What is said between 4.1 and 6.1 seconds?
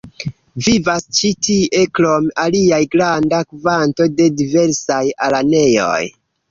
de diversaj araneoj.